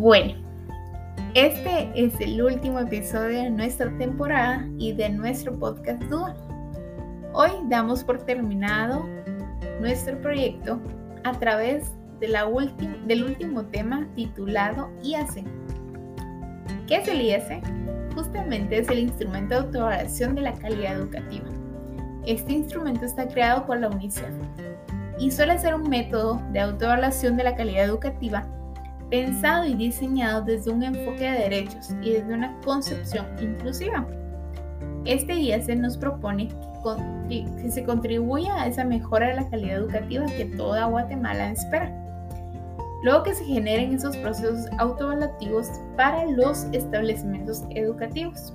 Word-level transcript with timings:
Bueno, 0.00 0.32
este 1.34 1.90
es 1.94 2.18
el 2.22 2.40
último 2.40 2.78
episodio 2.78 3.42
de 3.42 3.50
nuestra 3.50 3.90
temporada 3.98 4.66
y 4.78 4.94
de 4.94 5.10
nuestro 5.10 5.58
podcast 5.58 6.02
Dual. 6.04 6.34
Hoy 7.34 7.50
damos 7.68 8.02
por 8.02 8.16
terminado 8.24 9.06
nuestro 9.78 10.18
proyecto 10.22 10.80
a 11.24 11.38
través 11.38 11.92
de 12.18 12.28
la 12.28 12.48
del 13.04 13.24
último 13.24 13.66
tema 13.66 14.08
titulado 14.16 14.88
IAC. 15.02 15.44
¿Qué 16.86 16.96
es 16.96 17.06
el 17.06 17.20
IAC? 17.20 17.62
Justamente 18.14 18.78
es 18.78 18.88
el 18.88 19.00
instrumento 19.00 19.54
de 19.54 19.60
autoevaluación 19.66 20.34
de 20.34 20.40
la 20.40 20.54
calidad 20.54 20.94
educativa. 20.94 21.44
Este 22.24 22.54
instrumento 22.54 23.04
está 23.04 23.28
creado 23.28 23.66
por 23.66 23.78
la 23.78 23.90
UNICEF 23.90 24.32
y 25.18 25.30
suele 25.30 25.58
ser 25.58 25.74
un 25.74 25.90
método 25.90 26.40
de 26.52 26.60
autoevaluación 26.60 27.36
de 27.36 27.44
la 27.44 27.54
calidad 27.54 27.84
educativa 27.84 28.46
pensado 29.10 29.66
y 29.66 29.74
diseñado 29.74 30.42
desde 30.42 30.70
un 30.70 30.82
enfoque 30.82 31.30
de 31.30 31.38
derechos 31.40 31.90
y 32.00 32.12
desde 32.12 32.32
una 32.32 32.56
concepción 32.64 33.26
inclusiva. 33.40 34.06
Este 35.04 35.34
día 35.34 35.60
se 35.60 35.74
nos 35.74 35.96
propone 35.96 36.48
que 37.28 37.70
se 37.70 37.84
contribuya 37.84 38.54
a 38.54 38.66
esa 38.66 38.84
mejora 38.84 39.28
de 39.28 39.34
la 39.34 39.50
calidad 39.50 39.78
educativa 39.78 40.26
que 40.26 40.44
toda 40.56 40.86
Guatemala 40.86 41.50
espera. 41.50 41.92
Luego 43.02 43.22
que 43.22 43.34
se 43.34 43.44
generen 43.44 43.94
esos 43.94 44.16
procesos 44.18 44.66
autoevaluativos 44.78 45.68
para 45.96 46.26
los 46.26 46.64
establecimientos 46.72 47.64
educativos, 47.70 48.52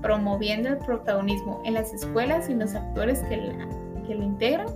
promoviendo 0.00 0.70
el 0.70 0.78
protagonismo 0.78 1.60
en 1.64 1.74
las 1.74 1.92
escuelas 1.92 2.48
y 2.48 2.54
los 2.54 2.74
actores 2.74 3.20
que 3.24 3.36
la, 3.36 3.68
que 4.06 4.14
integran 4.14 4.68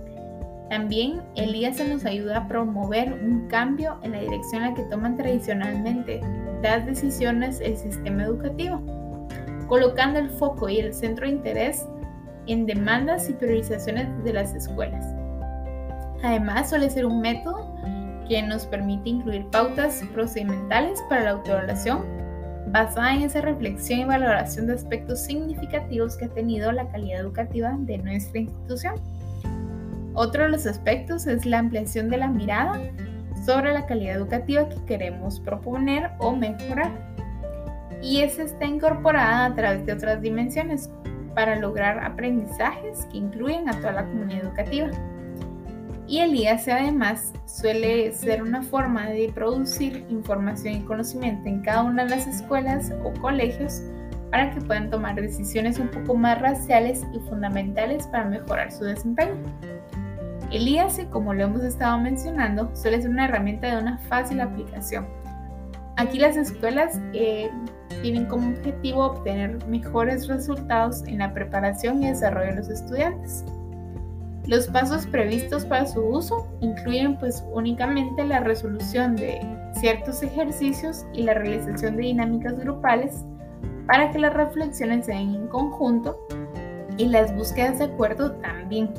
también 0.71 1.21
el 1.35 1.51
se 1.73 1.85
nos 1.85 2.05
ayuda 2.05 2.37
a 2.37 2.47
promover 2.47 3.11
un 3.11 3.45
cambio 3.49 3.97
en 4.03 4.13
la 4.13 4.21
dirección 4.21 4.63
en 4.63 4.69
la 4.69 4.75
que 4.75 4.83
toman 4.83 5.17
tradicionalmente 5.17 6.21
las 6.63 6.85
decisiones 6.85 7.59
el 7.59 7.75
sistema 7.75 8.23
educativo, 8.23 8.81
colocando 9.67 10.17
el 10.19 10.29
foco 10.29 10.69
y 10.69 10.79
el 10.79 10.93
centro 10.93 11.27
de 11.27 11.33
interés 11.33 11.85
en 12.47 12.65
demandas 12.65 13.29
y 13.29 13.33
priorizaciones 13.33 14.07
de 14.23 14.31
las 14.31 14.55
escuelas. 14.55 15.05
Además, 16.23 16.69
suele 16.69 16.89
ser 16.89 17.05
un 17.05 17.19
método 17.19 17.75
que 18.29 18.41
nos 18.41 18.65
permite 18.65 19.09
incluir 19.09 19.45
pautas 19.47 20.01
procedimentales 20.13 21.03
para 21.09 21.23
la 21.23 21.29
autoevaluación 21.31 22.05
basada 22.67 23.13
en 23.13 23.23
esa 23.23 23.41
reflexión 23.41 23.99
y 23.99 24.05
valoración 24.05 24.67
de 24.67 24.75
aspectos 24.75 25.19
significativos 25.19 26.15
que 26.15 26.25
ha 26.25 26.29
tenido 26.29 26.71
la 26.71 26.87
calidad 26.87 27.19
educativa 27.19 27.75
de 27.77 27.97
nuestra 27.97 28.39
institución. 28.39 28.95
Otro 30.13 30.43
de 30.43 30.49
los 30.49 30.65
aspectos 30.65 31.25
es 31.27 31.45
la 31.45 31.59
ampliación 31.59 32.09
de 32.09 32.17
la 32.17 32.27
mirada 32.27 32.79
sobre 33.45 33.73
la 33.73 33.85
calidad 33.85 34.17
educativa 34.17 34.67
que 34.67 34.83
queremos 34.85 35.39
proponer 35.39 36.11
o 36.19 36.35
mejorar. 36.35 36.91
Y 38.01 38.21
esa 38.21 38.43
está 38.43 38.65
incorporada 38.65 39.45
a 39.45 39.55
través 39.55 39.85
de 39.85 39.93
otras 39.93 40.21
dimensiones 40.21 40.89
para 41.33 41.55
lograr 41.55 42.03
aprendizajes 42.03 43.05
que 43.11 43.17
incluyen 43.17 43.69
a 43.69 43.73
toda 43.73 43.93
la 43.93 44.05
comunidad 44.05 44.45
educativa. 44.45 44.89
Y 46.07 46.19
el 46.19 46.35
IAC 46.35 46.67
además 46.67 47.31
suele 47.45 48.11
ser 48.11 48.43
una 48.43 48.61
forma 48.63 49.07
de 49.07 49.31
producir 49.33 50.05
información 50.09 50.75
y 50.75 50.81
conocimiento 50.81 51.47
en 51.47 51.61
cada 51.61 51.83
una 51.83 52.03
de 52.03 52.09
las 52.09 52.27
escuelas 52.27 52.91
o 53.03 53.13
colegios 53.21 53.81
para 54.29 54.51
que 54.51 54.61
puedan 54.61 54.89
tomar 54.89 55.15
decisiones 55.15 55.79
un 55.79 55.89
poco 55.89 56.15
más 56.15 56.41
raciales 56.41 57.05
y 57.13 57.19
fundamentales 57.29 58.07
para 58.07 58.25
mejorar 58.25 58.71
su 58.71 58.83
desempeño. 58.83 59.35
El 60.51 60.67
IAC, 60.67 61.09
como 61.09 61.33
lo 61.33 61.43
hemos 61.43 61.63
estado 61.63 61.97
mencionando, 61.97 62.69
suele 62.75 63.01
ser 63.01 63.09
una 63.09 63.25
herramienta 63.25 63.67
de 63.67 63.81
una 63.81 63.97
fácil 64.09 64.41
aplicación. 64.41 65.07
Aquí 65.95 66.19
las 66.19 66.35
escuelas 66.35 66.99
eh, 67.13 67.49
tienen 68.01 68.25
como 68.25 68.49
objetivo 68.49 69.05
obtener 69.05 69.65
mejores 69.67 70.27
resultados 70.27 71.03
en 71.07 71.19
la 71.19 71.33
preparación 71.33 72.03
y 72.03 72.07
desarrollo 72.07 72.49
de 72.49 72.55
los 72.55 72.69
estudiantes. 72.69 73.45
Los 74.45 74.67
pasos 74.67 75.05
previstos 75.05 75.63
para 75.65 75.85
su 75.85 76.01
uso 76.01 76.47
incluyen 76.59 77.17
pues 77.17 77.45
únicamente 77.53 78.25
la 78.25 78.39
resolución 78.39 79.15
de 79.15 79.39
ciertos 79.79 80.21
ejercicios 80.23 81.05
y 81.13 81.23
la 81.23 81.35
realización 81.35 81.95
de 81.95 82.03
dinámicas 82.03 82.57
grupales 82.57 83.23
para 83.87 84.11
que 84.11 84.19
las 84.19 84.33
reflexiones 84.33 85.05
se 85.05 85.13
den 85.13 85.35
en 85.35 85.47
conjunto 85.47 86.17
y 86.97 87.05
las 87.05 87.33
búsquedas 87.35 87.79
de 87.79 87.85
acuerdo 87.85 88.33
también. 88.33 88.89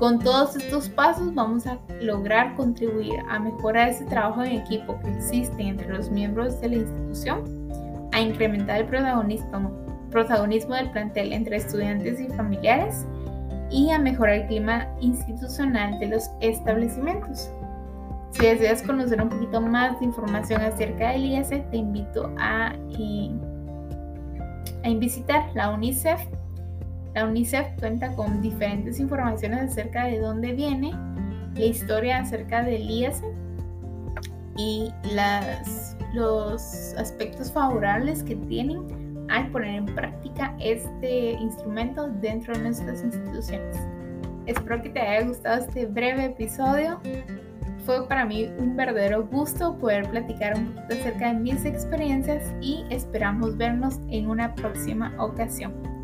Con 0.00 0.18
todos 0.18 0.56
estos 0.56 0.88
pasos 0.88 1.34
vamos 1.34 1.66
a 1.66 1.78
lograr 2.00 2.54
contribuir 2.54 3.20
a 3.28 3.38
mejorar 3.38 3.90
ese 3.90 4.06
trabajo 4.06 4.42
en 4.42 4.52
equipo 4.52 4.98
que 4.98 5.10
existe 5.10 5.62
entre 5.62 5.90
los 5.90 6.10
miembros 6.10 6.58
de 6.62 6.70
la 6.70 6.76
institución, 6.76 7.44
a 8.12 8.20
incrementar 8.22 8.80
el 8.80 8.86
protagonismo, 8.86 10.74
del 10.74 10.90
plantel 10.92 11.34
entre 11.34 11.56
estudiantes 11.56 12.18
y 12.18 12.28
familiares 12.28 13.04
y 13.70 13.90
a 13.90 13.98
mejorar 13.98 14.36
el 14.36 14.46
clima 14.46 14.88
institucional 15.02 15.98
de 16.00 16.06
los 16.06 16.30
establecimientos. 16.40 17.50
Si 18.30 18.46
deseas 18.46 18.80
conocer 18.80 19.20
un 19.20 19.28
poquito 19.28 19.60
más 19.60 20.00
de 20.00 20.06
información 20.06 20.62
acerca 20.62 21.10
del 21.10 21.26
IAC, 21.26 21.70
te 21.70 21.76
invito 21.76 22.32
a, 22.38 22.72
eh, 22.98 23.30
a 24.82 24.88
visitar 24.94 25.44
la 25.52 25.68
UNICEF 25.68 26.22
la 27.14 27.26
UNICEF 27.26 27.66
cuenta 27.78 28.14
con 28.14 28.40
diferentes 28.40 29.00
informaciones 29.00 29.72
acerca 29.72 30.04
de 30.04 30.18
dónde 30.18 30.52
viene, 30.52 30.92
la 31.54 31.64
historia 31.64 32.18
acerca 32.18 32.62
del 32.62 32.88
IAC 32.88 33.16
y 34.56 34.90
las, 35.12 35.96
los 36.14 36.94
aspectos 36.96 37.50
favorables 37.50 38.22
que 38.22 38.36
tienen 38.36 39.26
al 39.28 39.48
poner 39.50 39.76
en 39.76 39.86
práctica 39.86 40.54
este 40.60 41.32
instrumento 41.32 42.08
dentro 42.20 42.54
de 42.54 42.60
nuestras 42.60 43.02
instituciones. 43.02 43.76
Espero 44.46 44.82
que 44.82 44.90
te 44.90 45.00
haya 45.00 45.26
gustado 45.26 45.64
este 45.64 45.86
breve 45.86 46.26
episodio. 46.26 47.00
Fue 47.86 48.06
para 48.08 48.24
mí 48.24 48.50
un 48.58 48.76
verdadero 48.76 49.26
gusto 49.26 49.76
poder 49.78 50.08
platicar 50.10 50.56
un 50.56 50.66
poquito 50.66 50.94
acerca 50.94 51.32
de 51.32 51.40
mis 51.40 51.64
experiencias 51.64 52.52
y 52.60 52.84
esperamos 52.90 53.56
vernos 53.56 54.00
en 54.10 54.28
una 54.28 54.54
próxima 54.54 55.14
ocasión. 55.18 55.99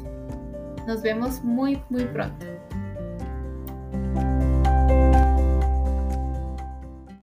Nos 0.86 1.02
vemos 1.02 1.42
muy, 1.42 1.82
muy 1.90 2.04
pronto. 2.04 2.46